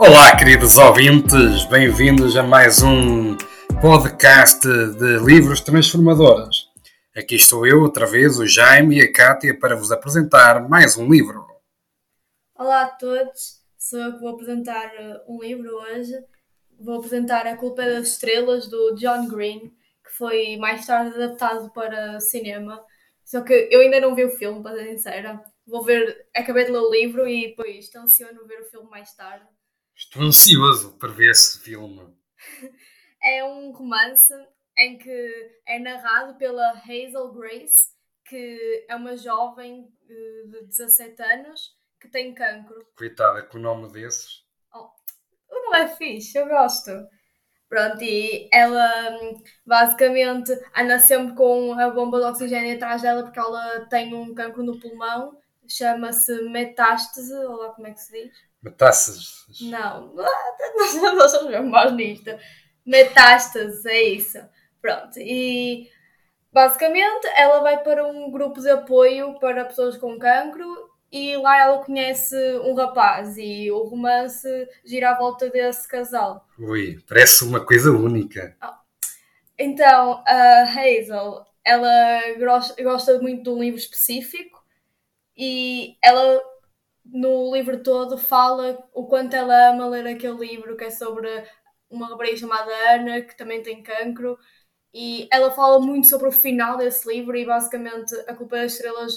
Olá, 0.00 0.36
queridos 0.36 0.76
ouvintes, 0.78 1.64
bem-vindos 1.64 2.36
a 2.36 2.42
mais 2.44 2.80
um 2.84 3.36
podcast 3.80 4.60
de 4.60 5.18
livros 5.18 5.60
transformadores. 5.60 6.68
Aqui 7.16 7.34
estou 7.34 7.66
eu, 7.66 7.82
outra 7.82 8.06
vez, 8.06 8.38
o 8.38 8.46
Jaime 8.46 8.98
e 8.98 9.02
a 9.02 9.12
Kátia, 9.12 9.58
para 9.58 9.74
vos 9.74 9.90
apresentar 9.90 10.68
mais 10.68 10.96
um 10.96 11.10
livro. 11.10 11.44
Olá 12.54 12.82
a 12.82 12.90
todos, 12.90 13.60
sou 13.76 13.98
eu 13.98 14.12
que 14.12 14.20
vou 14.20 14.28
apresentar 14.28 14.86
uh, 14.86 15.34
um 15.34 15.42
livro 15.42 15.68
hoje. 15.68 16.14
Vou 16.78 16.98
apresentar 16.98 17.44
A 17.48 17.56
Culpa 17.56 17.82
é 17.82 17.94
das 17.94 18.10
Estrelas, 18.10 18.68
do 18.68 18.94
John 18.94 19.26
Green, 19.26 19.72
que 20.04 20.12
foi 20.16 20.56
mais 20.58 20.86
tarde 20.86 21.16
adaptado 21.16 21.72
para 21.72 22.20
cinema. 22.20 22.80
Só 23.24 23.40
que 23.40 23.68
eu 23.68 23.80
ainda 23.80 24.00
não 24.00 24.14
vi 24.14 24.24
o 24.24 24.30
filme, 24.30 24.62
para 24.62 24.76
ser 24.76 24.90
sincera. 24.90 25.42
Vou 25.66 25.82
ver, 25.82 26.28
acabei 26.32 26.66
de 26.66 26.70
ler 26.70 26.78
o 26.78 26.90
livro 26.92 27.26
e 27.26 27.48
depois 27.48 27.88
tenciono 27.88 28.46
ver 28.46 28.60
o 28.60 28.70
filme 28.70 28.88
mais 28.88 29.12
tarde. 29.16 29.44
Estou 29.98 30.22
ansioso 30.22 30.96
para 30.96 31.08
ver 31.08 31.32
esse 31.32 31.58
filme. 31.58 32.00
É 33.20 33.44
um 33.44 33.72
romance 33.72 34.32
em 34.78 34.96
que 34.96 35.58
é 35.66 35.80
narrado 35.80 36.38
pela 36.38 36.70
Hazel 36.70 37.32
Grace, 37.32 37.88
que 38.24 38.86
é 38.88 38.94
uma 38.94 39.16
jovem 39.16 39.92
eh, 40.08 40.42
de 40.46 40.66
17 40.66 41.20
anos 41.20 41.76
que 42.00 42.06
tem 42.06 42.32
cancro. 42.32 42.86
Coitada, 42.96 43.42
com 43.42 43.58
o 43.58 43.60
nome 43.60 43.90
desses. 43.90 44.44
Oh, 44.72 44.88
não 45.50 45.74
é 45.74 45.88
fixe, 45.88 46.38
eu 46.38 46.46
gosto. 46.46 46.92
Pronto, 47.68 48.00
e 48.00 48.48
ela 48.52 49.18
basicamente 49.66 50.52
anda 50.76 51.00
sempre 51.00 51.34
com 51.34 51.72
a 51.72 51.90
bomba 51.90 52.20
de 52.20 52.26
oxigênio 52.26 52.76
atrás 52.76 53.02
dela 53.02 53.24
porque 53.24 53.40
ela 53.40 53.84
tem 53.86 54.14
um 54.14 54.32
cancro 54.32 54.62
no 54.62 54.78
pulmão, 54.78 55.36
chama-se 55.66 56.40
metástase, 56.42 57.34
ou 57.34 57.56
lá 57.56 57.70
como 57.70 57.88
é 57.88 57.92
que 57.92 58.00
se 58.00 58.12
diz? 58.12 58.47
Metástases. 58.62 59.46
Não, 59.62 60.14
nós 60.14 61.30
somos 61.30 61.50
mesmo 61.50 61.70
maus 61.70 61.92
nisto. 61.92 62.30
Metástase, 62.84 63.88
é 63.88 64.02
isso. 64.02 64.38
Pronto, 64.80 65.18
e 65.18 65.88
basicamente 66.52 67.26
ela 67.36 67.60
vai 67.60 67.82
para 67.82 68.06
um 68.06 68.30
grupo 68.30 68.60
de 68.60 68.70
apoio 68.70 69.38
para 69.38 69.64
pessoas 69.64 69.96
com 69.96 70.18
cancro 70.18 70.88
e 71.10 71.36
lá 71.36 71.58
ela 71.60 71.84
conhece 71.84 72.36
um 72.64 72.74
rapaz 72.74 73.36
e 73.38 73.70
o 73.70 73.84
romance 73.84 74.48
gira 74.84 75.10
à 75.10 75.18
volta 75.18 75.48
desse 75.48 75.88
casal. 75.88 76.46
Ui, 76.58 76.98
parece 77.08 77.44
uma 77.44 77.64
coisa 77.64 77.90
única. 77.90 78.56
Então, 79.58 80.22
a 80.26 80.62
Hazel, 80.62 81.44
ela 81.64 82.20
gosta 82.82 83.18
muito 83.18 83.42
de 83.42 83.50
um 83.50 83.60
livro 83.60 83.78
específico 83.78 84.62
e 85.36 85.96
ela 86.02 86.40
no 87.12 87.54
livro 87.54 87.82
todo 87.82 88.18
fala 88.18 88.78
o 88.92 89.06
quanto 89.06 89.34
ela 89.34 89.70
ama 89.70 89.88
ler 89.88 90.06
aquele 90.06 90.38
livro 90.38 90.76
que 90.76 90.84
é 90.84 90.90
sobre 90.90 91.28
uma 91.90 92.08
rapariga 92.08 92.36
chamada 92.36 92.70
Ana 92.90 93.22
que 93.22 93.36
também 93.36 93.62
tem 93.62 93.82
cancro 93.82 94.38
e 94.92 95.28
ela 95.32 95.50
fala 95.50 95.80
muito 95.80 96.06
sobre 96.06 96.28
o 96.28 96.32
final 96.32 96.76
desse 96.76 97.08
livro 97.08 97.36
e 97.36 97.44
basicamente 97.44 98.14
a 98.26 98.34
culpa 98.34 98.56
das 98.56 98.72
estrelas 98.72 99.16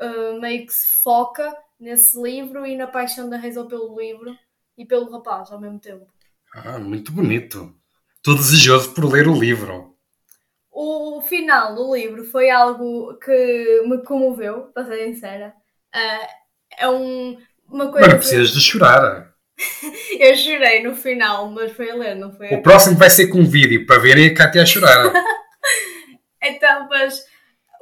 uh, 0.00 0.40
meio 0.40 0.66
que 0.66 0.72
se 0.72 1.02
foca 1.02 1.56
nesse 1.78 2.20
livro 2.20 2.66
e 2.66 2.76
na 2.76 2.86
paixão 2.86 3.28
da 3.28 3.36
Hazel 3.36 3.66
pelo 3.66 3.98
livro 3.98 4.36
e 4.76 4.84
pelo 4.84 5.10
rapaz 5.10 5.50
ao 5.50 5.60
mesmo 5.60 5.78
tempo. 5.78 6.06
Ah, 6.54 6.78
muito 6.78 7.12
bonito. 7.12 7.74
Estou 8.16 8.34
desejoso 8.34 8.94
por 8.94 9.04
ler 9.04 9.28
o 9.28 9.38
livro. 9.38 9.94
O 10.70 11.20
final 11.22 11.74
do 11.74 11.94
livro 11.94 12.24
foi 12.24 12.50
algo 12.50 13.14
que 13.18 13.82
me 13.86 14.02
comoveu, 14.02 14.72
para 14.72 14.86
ser 14.86 15.04
sincera. 15.04 15.54
Uh, 15.94 16.43
é 16.78 16.88
um, 16.88 17.38
uma 17.68 17.90
coisa. 17.90 18.06
Mas 18.06 18.08
não 18.08 18.18
precisas 18.18 18.50
de 18.50 18.60
chorar. 18.60 19.34
eu 20.18 20.34
chorei 20.36 20.82
no 20.82 20.94
final, 20.94 21.50
mas 21.50 21.72
foi 21.72 21.90
a 21.90 21.94
ler, 21.94 22.14
não 22.16 22.32
foi? 22.32 22.48
O 22.48 22.62
próximo 22.62 22.96
vai 22.96 23.10
ser 23.10 23.28
com 23.28 23.38
um 23.38 23.48
vídeo 23.48 23.86
para 23.86 24.00
verem 24.00 24.26
a 24.26 24.34
Cátia 24.34 24.62
a 24.62 24.66
chorar. 24.66 25.12
então, 26.42 26.88
mas 26.88 27.24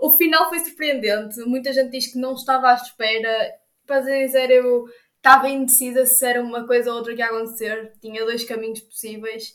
o 0.00 0.10
final 0.10 0.48
foi 0.48 0.58
surpreendente. 0.60 1.40
Muita 1.44 1.72
gente 1.72 1.90
diz 1.90 2.12
que 2.12 2.18
não 2.18 2.34
estava 2.34 2.70
à 2.70 2.74
espera. 2.74 3.52
Para 3.86 4.00
dizer, 4.00 4.50
eu 4.50 4.84
estava 5.16 5.48
indecisa 5.48 6.06
se 6.06 6.24
era 6.24 6.42
uma 6.42 6.66
coisa 6.66 6.90
ou 6.90 6.96
outra 6.96 7.14
que 7.14 7.20
ia 7.20 7.26
acontecer. 7.26 7.92
Tinha 8.00 8.24
dois 8.24 8.44
caminhos 8.44 8.80
possíveis. 8.80 9.54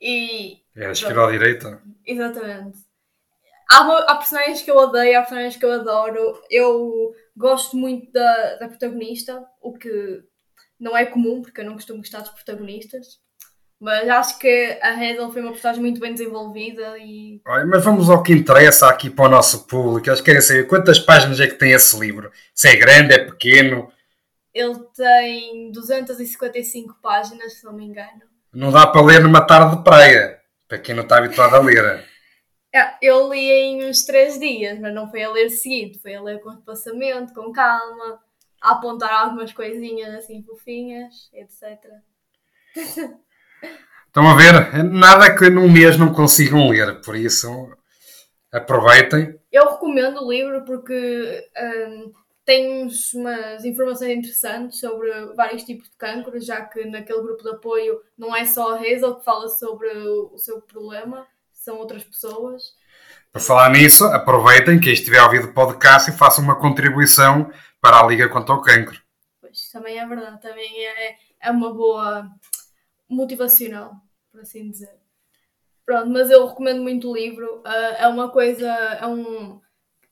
E. 0.00 0.58
É 0.76 0.86
a 0.86 0.92
esquerda 0.92 1.22
ou 1.22 1.28
a 1.28 1.32
direita? 1.32 1.82
Exatamente. 2.06 2.78
Há, 3.70 3.80
há 4.10 4.16
personagens 4.16 4.62
que 4.62 4.70
eu 4.70 4.76
odeio, 4.76 5.18
há 5.18 5.22
personagens 5.22 5.56
que 5.56 5.64
eu 5.64 5.72
adoro. 5.72 6.42
Eu 6.50 7.14
gosto 7.38 7.76
muito 7.76 8.12
da, 8.12 8.56
da 8.56 8.68
protagonista, 8.68 9.42
o 9.62 9.72
que 9.72 10.22
não 10.78 10.96
é 10.96 11.06
comum, 11.06 11.40
porque 11.40 11.60
eu 11.60 11.64
não 11.64 11.74
costumo 11.74 12.00
gostar 12.00 12.20
dos 12.20 12.30
protagonistas. 12.30 13.20
Mas 13.80 14.08
acho 14.08 14.38
que 14.40 14.78
a 14.82 14.90
Hazel 14.90 15.30
foi 15.30 15.40
uma 15.40 15.52
personagem 15.52 15.80
muito 15.80 16.00
bem 16.00 16.12
desenvolvida 16.12 16.98
e. 16.98 17.40
Olha, 17.46 17.64
mas 17.64 17.84
vamos 17.84 18.10
ao 18.10 18.24
que 18.24 18.32
interessa 18.32 18.88
aqui 18.88 19.08
para 19.08 19.26
o 19.26 19.28
nosso 19.28 19.68
público. 19.68 20.08
Eles 20.08 20.20
querem 20.20 20.40
saber 20.40 20.66
quantas 20.66 20.98
páginas 20.98 21.38
é 21.38 21.46
que 21.46 21.54
tem 21.54 21.70
esse 21.70 21.96
livro. 21.98 22.30
Se 22.52 22.68
é 22.68 22.76
grande, 22.76 23.14
é 23.14 23.24
pequeno. 23.24 23.88
Ele 24.52 24.74
tem 24.96 25.70
255 25.70 26.96
páginas, 27.00 27.54
se 27.54 27.64
não 27.64 27.72
me 27.72 27.84
engano. 27.84 28.22
Não 28.52 28.72
dá 28.72 28.84
para 28.84 29.00
ler 29.00 29.20
numa 29.22 29.42
tarde 29.42 29.76
de 29.76 29.84
praia, 29.84 30.40
para 30.66 30.78
quem 30.78 30.96
não 30.96 31.04
está 31.04 31.18
habituado 31.18 31.54
a 31.54 31.60
ler. 31.60 32.04
É, 32.74 32.98
eu 33.00 33.32
li 33.32 33.50
em 33.50 33.88
uns 33.88 34.04
três 34.04 34.38
dias, 34.38 34.78
mas 34.78 34.94
não 34.94 35.10
foi 35.10 35.22
a 35.22 35.30
ler 35.30 35.48
seguido, 35.48 35.98
foi 36.00 36.14
a 36.14 36.22
ler 36.22 36.40
com 36.40 36.52
espaçamento, 36.52 37.32
com 37.32 37.50
calma, 37.50 38.20
a 38.60 38.72
apontar 38.72 39.10
algumas 39.10 39.52
coisinhas 39.52 40.14
assim 40.14 40.42
fofinhas, 40.42 41.30
etc. 41.32 41.78
Estão 44.06 44.26
a 44.28 44.36
ver? 44.36 44.84
Nada 44.84 45.34
que 45.34 45.48
num 45.48 45.70
mês 45.70 45.98
não 45.98 46.12
consigam 46.12 46.68
ler, 46.68 47.00
por 47.00 47.16
isso 47.16 47.48
aproveitem. 48.52 49.38
Eu 49.50 49.70
recomendo 49.70 50.22
o 50.22 50.30
livro 50.30 50.64
porque 50.64 51.48
um, 51.56 52.12
tem 52.44 52.88
umas 53.14 53.64
informações 53.64 54.10
interessantes 54.10 54.80
sobre 54.80 55.10
vários 55.34 55.62
tipos 55.64 55.88
de 55.88 55.96
cancro, 55.96 56.40
já 56.40 56.62
que 56.62 56.84
naquele 56.86 57.22
grupo 57.22 57.42
de 57.42 57.50
apoio 57.50 58.00
não 58.16 58.34
é 58.34 58.44
só 58.44 58.74
a 58.74 58.78
Hazel 58.78 59.16
que 59.16 59.24
fala 59.24 59.48
sobre 59.48 59.88
o, 59.88 60.34
o 60.34 60.38
seu 60.38 60.60
problema 60.60 61.26
são 61.68 61.76
outras 61.76 62.02
pessoas. 62.02 62.72
Por 63.30 63.42
falar 63.42 63.70
nisso, 63.70 64.06
aproveitem 64.06 64.80
quem 64.80 64.94
estiver 64.94 65.18
a 65.18 65.24
ouvir 65.26 65.44
o 65.44 65.52
podcast 65.52 66.10
e 66.10 66.16
façam 66.16 66.42
uma 66.42 66.58
contribuição 66.58 67.50
para 67.78 68.00
a 68.00 68.06
Liga 68.06 68.26
contra 68.26 68.54
o 68.54 68.62
Cancro. 68.62 68.98
Pois, 69.38 69.70
também 69.70 69.98
é 69.98 70.06
verdade, 70.06 70.40
também 70.40 70.86
é, 70.86 71.16
é 71.42 71.50
uma 71.50 71.74
boa 71.74 72.26
motivacional, 73.06 73.92
por 74.32 74.40
assim 74.40 74.70
dizer. 74.70 74.96
Pronto, 75.84 76.08
mas 76.08 76.30
eu 76.30 76.46
recomendo 76.46 76.82
muito 76.82 77.10
o 77.10 77.14
livro. 77.14 77.58
Uh, 77.58 77.94
é 77.98 78.08
uma 78.08 78.30
coisa, 78.30 78.66
é 78.66 79.06
um. 79.06 79.60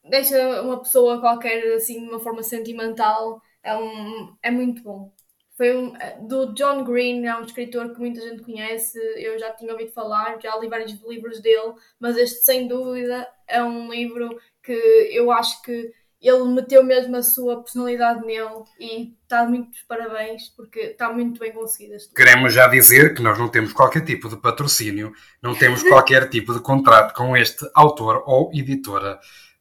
Deixa 0.05 0.63
uma 0.63 0.79
pessoa 0.79 1.21
qualquer 1.21 1.75
assim 1.75 2.01
de 2.01 2.11
uma 2.11 2.21
forma 2.21 2.43
sentimental. 2.43 3.41
É, 3.63 3.75
um, 3.77 4.37
é 4.43 4.51
muito 4.51 4.83
bom. 4.83 5.11
Foi 5.57 5.75
um, 5.75 5.97
eh, 5.97 6.19
do 6.21 6.53
John 6.53 6.85
Green, 6.85 7.25
é 7.25 7.35
um 7.37 7.43
escritor 7.43 7.93
que 7.93 7.99
muita 7.99 8.21
gente 8.21 8.43
conhece, 8.43 8.99
eu 9.17 9.39
já 9.39 9.53
tinha 9.53 9.73
ouvido 9.73 9.91
falar, 9.93 10.39
já 10.41 10.55
li 10.59 10.69
vários 10.69 10.93
livros 11.03 11.41
dele, 11.41 11.75
mas 11.99 12.17
este 12.17 12.45
sem 12.45 12.69
dúvida 12.69 13.27
é 13.49 13.63
um 13.63 13.91
livro 13.91 14.39
que 14.63 14.73
eu 15.13 15.33
acho 15.33 15.63
que 15.63 15.93
ele 16.21 16.45
meteu 16.49 16.83
mesmo 16.83 17.17
a 17.17 17.23
sua 17.23 17.63
personalidade 17.63 18.27
nele 18.27 18.65
e 18.81 19.15
está 19.23 19.47
muitos 19.47 19.81
parabéns 19.83 20.49
porque 20.49 20.81
está 20.81 21.13
muito 21.13 21.39
bem 21.39 21.53
conseguido 21.53 21.95
este 21.95 22.09
livro. 22.09 22.17
Queremos 22.17 22.53
já 22.53 22.69
dizer 22.69 23.15
que 23.15 23.23
nós 23.23 23.39
não 23.39 23.49
temos 23.49 23.73
qualquer 23.73 24.05
tipo 24.05 24.29
de 24.29 24.37
patrocínio, 24.37 25.13
não 25.43 25.55
temos 25.55 25.83
qualquer 25.89 26.29
tipo 26.29 26.53
de 26.53 26.61
contrato 26.61 27.15
com 27.15 27.37
este 27.37 27.67
autor 27.75 28.23
ou 28.27 28.51
editora. 28.53 29.19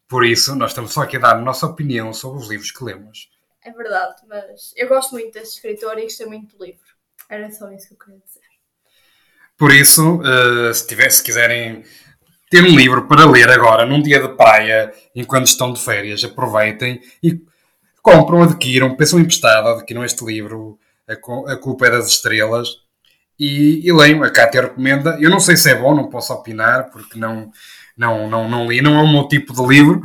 Por 0.07 0.25
isso, 0.25 0.55
nós 0.55 0.71
estamos 0.71 0.91
só 0.93 1.01
aqui 1.01 1.17
a 1.17 1.19
dar 1.19 1.35
a 1.35 1.41
nossa 1.41 1.65
opinião 1.65 2.13
sobre 2.13 2.39
os 2.39 2.49
livros 2.49 2.71
que 2.71 2.83
lemos. 2.83 3.29
É 3.65 3.71
verdade, 3.71 4.21
mas 4.29 4.73
eu 4.77 4.87
gosto 4.87 5.13
muito 5.13 5.33
deste 5.33 5.55
escritor 5.55 5.97
e 5.97 6.03
gostei 6.03 6.27
muito 6.27 6.55
do 6.55 6.63
livro. 6.63 6.85
Era 7.27 7.51
só 7.51 7.71
isso 7.71 7.87
que 7.87 7.95
eu 7.95 7.97
queria 7.97 8.19
dizer. 8.19 8.41
Por 9.57 9.73
isso, 9.73 10.19
uh, 10.19 10.71
se, 10.71 10.85
tiver, 10.85 11.09
se 11.09 11.23
quiserem 11.23 11.83
ter 12.51 12.61
um 12.61 12.75
livro 12.75 13.07
para 13.07 13.25
ler 13.25 13.49
agora, 13.49 13.83
num 13.83 14.03
dia 14.03 14.21
de 14.21 14.35
praia, 14.35 14.93
enquanto 15.15 15.47
estão 15.47 15.73
de 15.73 15.81
férias, 15.81 16.23
aproveitem 16.23 17.01
e 17.23 17.41
compram, 18.03 18.43
adquiram, 18.43 18.95
peçam 18.95 19.19
emprestado, 19.19 19.69
adquiram 19.69 20.05
este 20.05 20.23
livro, 20.23 20.77
A, 21.07 21.13
a 21.53 21.57
Culpa 21.57 21.87
é 21.87 21.89
das 21.89 22.07
Estrelas, 22.07 22.85
e, 23.39 23.81
e 23.83 23.91
leiam. 23.91 24.23
A 24.23 24.29
Cátia 24.29 24.61
recomenda. 24.61 25.17
Eu 25.19 25.29
não 25.31 25.39
sei 25.39 25.57
se 25.57 25.71
é 25.71 25.75
bom, 25.75 25.95
não 25.95 26.07
posso 26.07 26.31
opinar, 26.33 26.91
porque 26.91 27.17
não, 27.17 27.51
não, 27.97 28.29
não, 28.29 28.47
não 28.47 28.67
li, 28.67 28.79
não 28.79 28.99
é 28.99 29.01
o 29.01 29.11
meu 29.11 29.27
tipo 29.27 29.53
de 29.53 29.65
livro, 29.65 30.03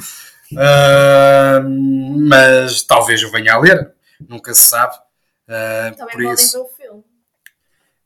Uh, 0.52 2.28
mas 2.28 2.82
talvez 2.82 3.22
eu 3.22 3.30
venha 3.30 3.54
a 3.54 3.58
ler, 3.58 3.92
nunca 4.28 4.52
se 4.54 4.66
sabe. 4.66 4.96
Uh, 5.48 5.96
Também 5.96 6.12
podem 6.12 6.32
isso, 6.32 6.58
ver 6.58 6.64
o 6.64 6.68
filme. 6.68 7.04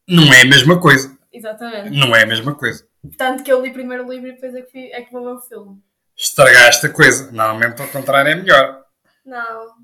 Não 0.09 0.33
é 0.33 0.43
a 0.43 0.47
mesma 0.47 0.81
coisa. 0.81 1.17
Exatamente. 1.33 1.91
Não 1.91 2.15
é 2.15 2.23
a 2.23 2.27
mesma 2.27 2.55
coisa. 2.55 2.87
Tanto 3.17 3.43
que 3.43 3.53
eu 3.53 3.61
li 3.63 3.73
primeiro 3.73 4.07
o 4.07 4.13
livro 4.13 4.29
e 4.29 4.33
depois 4.33 4.55
é 4.55 4.63
que, 4.63 4.93
é 4.93 5.03
que 5.03 5.13
vou 5.13 5.25
ver 5.25 5.33
o 5.33 5.41
filme. 5.41 5.83
Estragaste 6.17 6.87
a 6.87 6.91
coisa. 6.91 7.31
Normalmente, 7.33 7.83
ao 7.83 7.89
contrário, 7.89 8.31
é 8.31 8.35
melhor. 8.35 8.85
Não. 9.25 9.75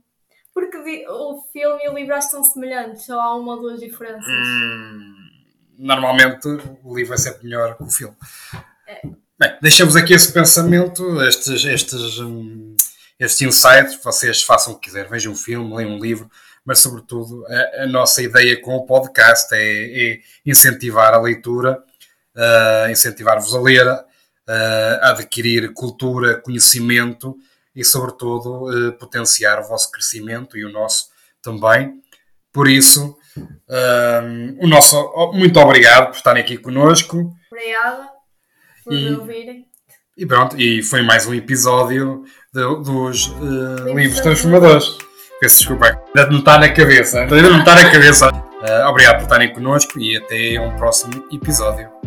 Porque 0.53 1.07
o 1.09 1.43
filme 1.53 1.85
e 1.85 1.89
o 1.89 1.95
livro 1.95 2.15
acho 2.15 2.29
que 2.29 2.33
são 2.33 2.45
semelhantes, 2.45 3.07
só 3.07 3.21
há 3.21 3.35
uma 3.35 3.55
ou 3.55 3.61
duas 3.61 3.81
diferenças. 3.81 4.29
Hum, 4.29 5.15
normalmente 5.79 6.47
o 6.85 6.95
livro 6.95 7.15
é 7.15 7.17
sempre 7.17 7.45
melhor 7.45 7.77
que 7.77 7.83
o 7.83 7.91
filme. 7.91 8.17
É. 8.87 9.01
Bem, 9.41 9.57
deixamos 9.63 9.97
aqui 9.97 10.13
esse 10.13 10.31
pensamento, 10.31 11.23
estes, 11.23 11.65
estes, 11.65 12.19
um, 12.19 12.77
estes 13.19 13.41
insights, 13.41 13.99
vocês 14.05 14.43
façam 14.43 14.75
o 14.75 14.79
que 14.79 14.91
quiser, 14.91 15.09
vejam 15.09 15.33
um 15.33 15.35
filme, 15.35 15.75
leiam 15.75 15.93
um 15.93 15.99
livro, 15.99 16.31
mas 16.63 16.81
sobretudo 16.81 17.47
a, 17.47 17.85
a 17.85 17.87
nossa 17.87 18.23
ideia 18.23 18.61
com 18.61 18.77
o 18.77 18.85
podcast 18.85 19.49
é, 19.55 19.59
é 20.13 20.21
incentivar 20.45 21.15
a 21.15 21.19
leitura, 21.19 21.83
uh, 22.37 22.91
incentivar-vos 22.91 23.55
a 23.55 23.61
ler, 23.63 23.87
uh, 23.87 24.05
a 25.01 25.09
adquirir 25.13 25.73
cultura, 25.73 26.39
conhecimento 26.39 27.35
e 27.75 27.83
sobretudo 27.83 28.69
uh, 28.69 28.93
potenciar 28.99 29.59
o 29.59 29.67
vosso 29.67 29.91
crescimento 29.91 30.59
e 30.59 30.67
o 30.67 30.71
nosso 30.71 31.09
também. 31.41 32.03
Por 32.53 32.69
isso, 32.69 33.17
o 34.61 34.67
nosso 34.67 35.33
muito 35.33 35.59
obrigado 35.61 36.09
por 36.09 36.17
estarem 36.17 36.43
aqui 36.43 36.59
conosco. 36.59 37.33
Obrigada 37.51 38.20
por 38.85 38.93
e, 38.93 39.15
ouvirem. 39.15 39.65
E 40.17 40.27
pronto, 40.27 40.61
e 40.61 40.83
foi 40.83 41.03
mais 41.03 41.27
um 41.27 41.35
episódio 41.35 42.25
de, 42.53 42.61
dos 42.83 43.29
uh, 43.29 43.95
livros 43.95 44.21
transformadores. 44.21 44.99
Peço 45.41 45.59
desculpa, 45.59 45.99
ainda 46.15 46.31
não 46.31 46.41
está 46.41 46.59
na 46.59 46.69
cabeça. 46.69 47.21
Ainda 47.21 47.43
não 47.43 47.61
está 47.61 47.75
na 47.75 47.91
cabeça. 47.91 48.29
Uh, 48.29 48.89
obrigado 48.91 49.17
por 49.17 49.23
estarem 49.23 49.53
connosco 49.53 49.99
e 49.99 50.17
até 50.17 50.61
um 50.61 50.77
próximo 50.77 51.25
episódio. 51.33 52.00